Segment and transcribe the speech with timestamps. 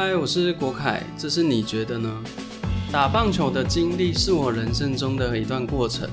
[0.00, 2.22] 嗨，我是国凯，这是你觉得呢？
[2.92, 6.08] 打棒球的经历是我人生中的一段过程，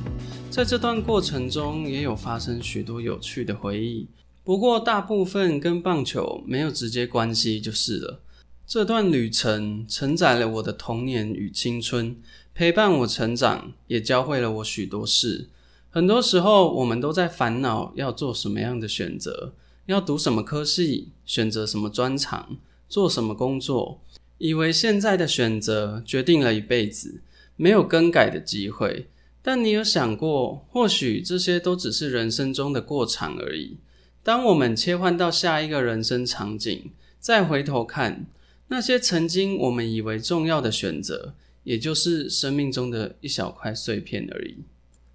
[0.50, 4.08] 在这段过程中也有发生许多有趣的回忆，
[4.44, 8.22] 不过大部分跟棒球没有直接关系就是了。
[8.66, 12.18] 这段旅程承载了我的童年与青春，
[12.56, 15.50] 陪伴我成长，也教会了我许多事。
[15.92, 19.54] 很多时候，我们都在烦恼要做什么样的选择，
[19.86, 22.58] 要读什么科系，选择什么专长。
[22.88, 24.02] 做什么工作？
[24.38, 27.22] 以为现在的选择决定了一辈子，
[27.56, 29.08] 没有更改的机会。
[29.42, 33.78] 但你有想过，或许这些都只是人生中的过场而已。
[34.24, 38.26] 当我们切换到下一个人生场景，再回头看
[38.68, 44.58] 那些曾经我们以为重要的选择，也就是生命中的一小块碎片而已。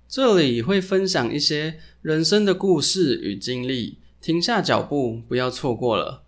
[0.09, 6.23] 这里会分享一些人生的故事与经历，停下脚步，不要错过了。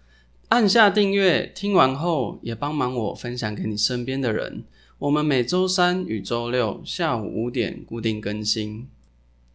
[0.53, 4.65] 按下订阅，听完后也帮忙我分享给你身边的人。
[4.99, 8.87] 我们每周三与周六下午五点固定更新。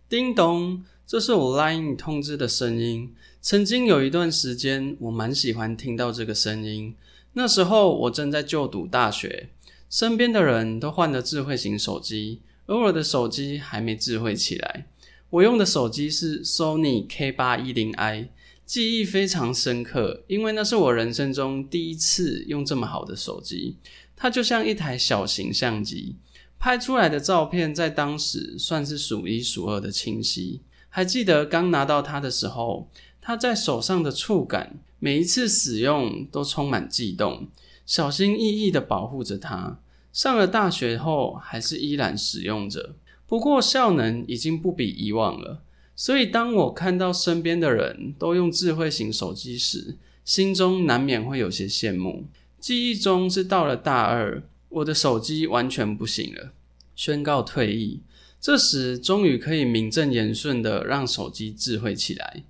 [0.10, 3.14] 叮咚，这是我 Line 通知的声音。
[3.40, 6.96] 曾经有一段时间，我蛮喜欢听到这个声音。
[7.34, 9.50] 那时候我正在就读大学，
[9.92, 14.88] 身边的人都换了智慧型手机，而我的手机还没智慧起来。
[15.30, 18.30] 我用的手机是 Sony K 八一零 i。
[18.68, 23.78] 记忆非常深刻，因为那是我人生中第一次用这么好的手机。
[24.14, 26.18] 它就像一台小型相机，
[26.60, 30.60] 拍出来的照片在当时算是数一数二的清晰。
[30.90, 32.90] 还记得刚拿到它的时候，
[33.22, 37.48] 它在手上的触感，每一次使用都充满悸动，
[37.86, 39.80] 小心翼翼的保护着它。
[40.12, 42.96] 上了大学后，还是依然使用着，
[43.28, 45.62] 不过效能已经不比以往了。
[46.00, 52.28] 所以，当我看到身边的人都用智慧型手机时，心中难免会有些羡慕。
[52.60, 56.52] 记忆中是到了大二，我的手机完全不行了，
[56.96, 58.02] 宣告退役。
[58.40, 62.44] 这时，终于可以名正言顺的让手机智慧起来。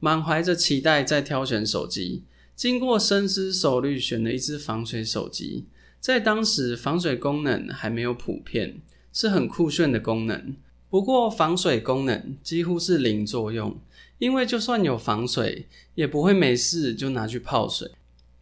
[0.00, 2.24] 满怀着期待在挑选手机，
[2.56, 5.66] 经过深思熟虑，选了一支防水手机。
[6.00, 8.80] 在当时，防水功能还没有普遍，
[9.12, 10.56] 是很酷炫的功能。
[10.90, 13.78] 不过防水功能几乎是零作用，
[14.18, 17.92] 因为就算有防水，也不会没事就拿去泡水，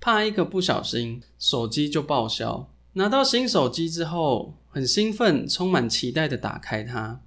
[0.01, 2.67] 怕一个不小心手机就报销。
[2.95, 7.21] 拿到新手机之后，很兴奋，充满期待的打开它，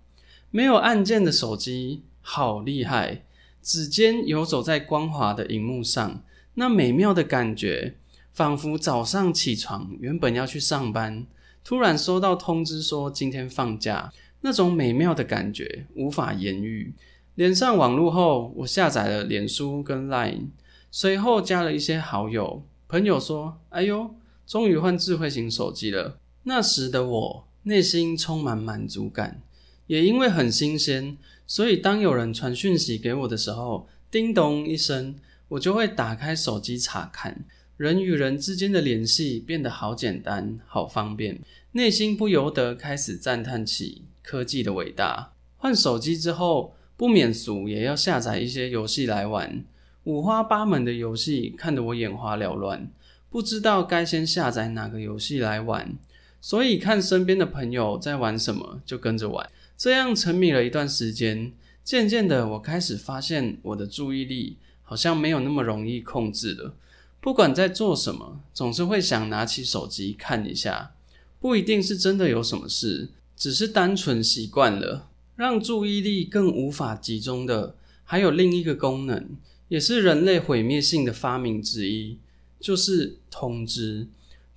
[0.49, 3.23] 没有按键的手机好厉害，
[3.61, 6.23] 指尖游走在光滑的荧幕上，
[6.55, 7.95] 那美妙的感觉，
[8.33, 11.27] 仿佛早上起床原本要去上班，
[11.63, 14.11] 突然收到通知说今天放假。
[14.41, 16.93] 那种美妙的感觉无法言喻。
[17.35, 20.47] 连上网络后，我下载了脸书跟 Line，
[20.91, 22.63] 随后加了一些好友。
[22.87, 24.13] 朋友说：“哎呦，
[24.45, 29.41] 终于换智慧型手机了。”那时的我内心充满满足感，
[29.87, 35.15] 也因为很新鲜，所以当有人传讯息给我的时候，叮咚一声，
[35.47, 37.45] 我就会打开手机查看。
[37.77, 41.39] 人与人之间的联系变得好简单、好方便，
[41.71, 44.03] 内心不由得开始赞叹起。
[44.21, 45.33] 科技的伟大。
[45.57, 49.63] 换手机之后，不免俗也要下载一些游戏来玩。
[50.03, 52.89] 五花八门的游戏看得我眼花缭乱，
[53.29, 55.95] 不知道该先下载哪个游戏来玩。
[56.39, 59.47] 所以看身边的朋友在玩什么，就跟着玩。
[59.77, 61.53] 这样沉迷了一段时间，
[61.83, 66.73] 渐渐的，我开始发现我的注意力好像没有那么容易控制了。
[67.19, 70.93] 不管在做什么，总是会想拿起手机看一下。
[71.39, 73.09] 不一定是真的有什么事。
[73.41, 79.29] 只是单纯习惯了，让注意力更无法集中的，还有另一个功能，
[79.67, 82.19] 也是人类毁灭性的发明之一，
[82.59, 84.07] 就是通知。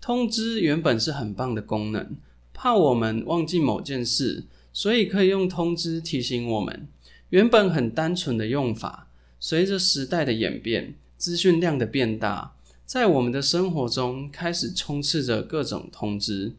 [0.03, 2.15] 通知原本是很棒的功能，
[2.53, 6.87] 怕我们忘记某件事，所以可以用通知提醒我们。
[7.31, 9.09] 原本很单纯的用法，
[9.41, 12.55] 随着时代的演变，资讯量的变大，
[12.85, 16.53] 在我们的生活中开始充斥着各种通知。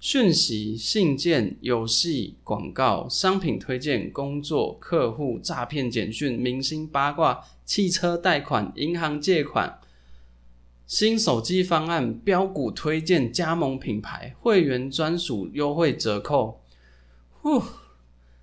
[0.00, 9.78] 讯息、信件、游戏、广告、商品推荐、工作、客户、诈骗简讯、明星八卦、汽车贷款、银行借款、
[10.86, 16.62] 新手机方案、标股推荐、加盟品牌、会员专属优惠折扣，
[17.42, 17.62] 呼，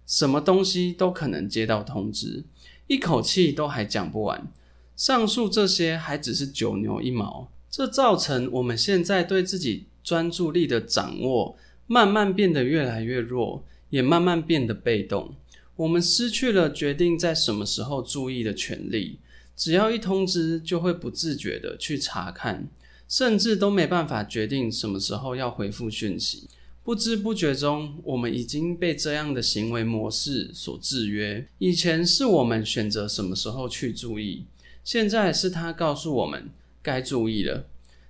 [0.05, 2.45] 什么东西都可能接到通知，
[2.85, 4.47] 一口气都还讲不完。
[4.95, 9.87] 上述这些还只是九牛一毛，这造成我们现在对自己。
[10.07, 15.35] 专注力的掌握慢慢变得越来越弱，也慢慢变得被动。
[15.75, 19.19] 我们失去了决定在什么时候注意的权利。
[19.53, 22.69] 只要一通知，就会不自觉的去查看，
[23.09, 26.47] 甚至都没办法决定什么时候要回复讯息。
[26.85, 31.45] 不知不觉中，我们已经被这样的行为模式所制约。
[31.57, 34.45] 以前是我们选择什么时候去注意，
[34.85, 36.49] 现在是他告诉我们
[36.81, 37.65] 该注意了。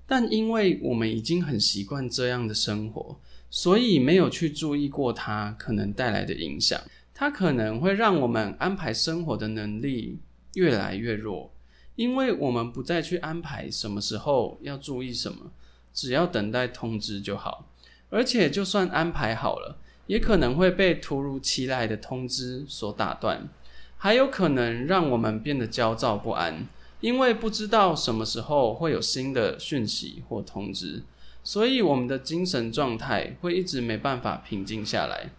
[0.08, 3.20] 但因为我们已经很习惯这样的生活，
[3.50, 6.80] 所以没有去注意过它可能带来的影响。
[7.14, 10.20] 它可能会让我们安排生活的能力
[10.54, 11.52] 越来越弱，
[11.96, 15.52] 因为我们不再去安排什么时候要注意什么，
[15.94, 17.68] 只要等待通知就好。
[18.10, 23.50] 而且，就算安排好了，也可能会被突如其来的通知所打断，
[23.98, 26.68] 还有可能让我们变得焦躁不安，
[27.00, 31.04] 因为不知道什么时候会有新的讯息或通知，
[31.44, 35.30] 所以我们的精神状态会一直没办法平静下来。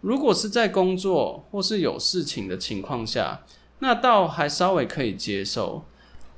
[0.00, 3.42] 如果是在工作或是有事情的情况下，
[3.80, 5.84] 那倒还稍微可以接受，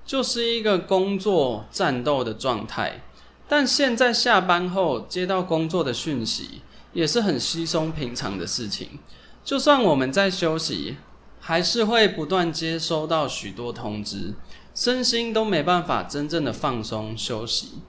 [0.04, 3.02] 就是一个工作战斗的状态。
[3.48, 8.98] 但现在下班后接到工作的讯息，也是很稀松平常的事情。
[9.44, 10.96] 就算我们在休息，
[11.38, 14.34] 还是会不断接收到许多通知，
[14.74, 17.80] 身心都没办法真正的放松休息。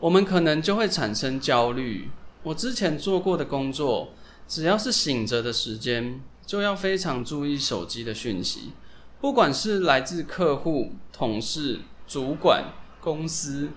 [0.00, 2.10] 我们可能就会产生焦虑。
[2.42, 4.10] 我之前做过的工作，
[4.46, 8.72] 只要是醒着的时间，就要非常注意手机的讯息，
[9.20, 12.64] 不管是来自客户、同事、主管、
[13.00, 13.70] 公司。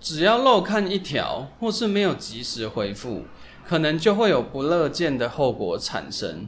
[0.00, 3.22] 只要漏看一条，或是没有及时回复，
[3.66, 6.46] 可能就会有不乐见的后果产生。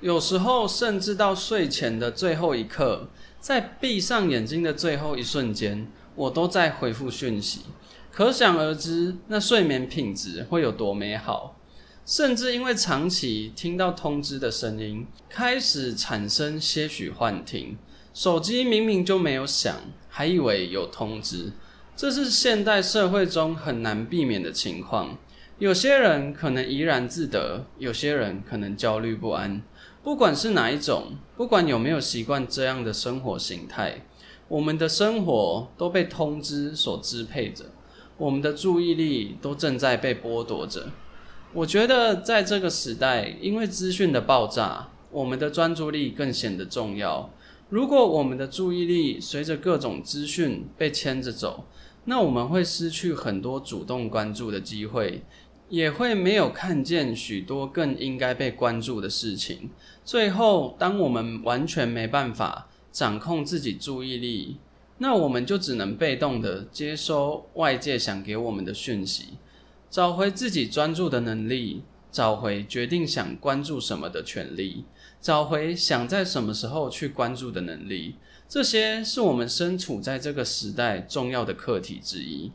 [0.00, 3.08] 有时候甚至到睡前的最后一刻，
[3.46, 7.60] 在闭上眼睛的最后一瞬间，我都在回复讯息。
[8.10, 11.56] 可想而知，那睡眠品质会有多美好。
[12.04, 17.78] 甚至因为长期听到通知的声音，开始产生些许幻听。
[18.12, 19.76] 手机明明就没有响，
[20.08, 21.52] 还以为有通知。
[21.94, 25.16] 这是现代社会中很难避免的情况。
[25.60, 29.62] 有些人可能怡然自得，有些人可能焦虑不安。
[30.06, 34.06] 不管是哪一种，不管有没有习惯这样的生活形态，
[34.46, 37.64] 我们的生活都被通知所支配着，
[38.16, 40.90] 我们的注意力都正在被剥夺着。
[41.52, 47.28] 我觉得在这个时代，因为资讯的爆炸，我们的专注力更显得重要。
[47.68, 51.64] 如果我们的注意力随着各种资讯被牵着走，
[52.04, 55.24] 那我们会失去很多主动关注的机会，
[55.68, 59.70] 也会没有看见许多更应该被关注的事情。
[60.04, 64.58] 最后，当我们完全没办法掌控自己注意力，
[64.98, 69.38] 那我们就只能被动的接收外界想给我们的讯息，
[69.90, 74.84] 找回自己专注的能力，找回决定想关注什么的权利，
[75.20, 78.14] 找回想在什么时候去关注的能力。
[78.48, 82.52] 这些是我们身处在这个时代重要的课题之一。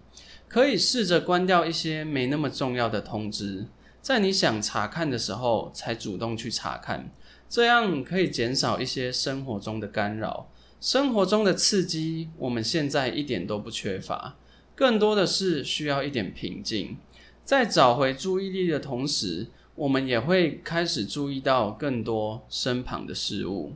[0.51, 3.67] 可以试着关掉一些没那么重要的通知，
[4.01, 7.09] 在你想查看的时候才主动去查看，
[7.47, 10.49] 这样可以减少一些生活中的干扰。
[10.81, 14.35] 生活中的刺激，我们现在一点都不缺乏，
[14.75, 16.97] 更多的是需要一点平静。
[17.45, 23.71] 在找回注意力的同时，我们也会开始注意到更多身旁的事物。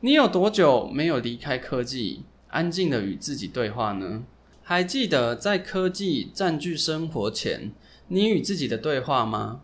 [0.00, 4.24] 你有多久没有离开科技，安静的与自己对话呢？
[4.70, 7.72] 还记得在科技占据生活前，
[8.06, 9.62] 你与自己的对话吗？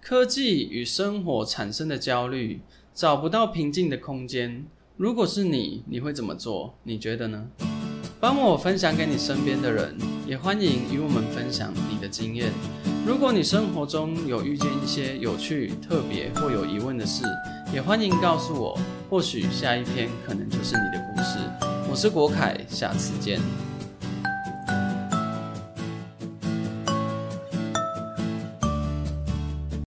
[0.00, 2.60] 科技与生活产生的焦虑，
[2.94, 4.64] 找不到平静的空间。
[4.96, 6.78] 如果是你，你会怎么做？
[6.84, 7.48] 你觉得呢？
[8.20, 12.52] 帮我分享给你身边的人，也欢迎与我们分享你的经验。
[13.04, 17.24] 如果你生活中有遇见一些有趣、特别或有疑问的事，
[17.74, 18.78] 也欢迎告诉我。
[19.10, 21.38] 或许下一篇可能就是你的故事。
[21.90, 23.40] 我是国凯，下次见。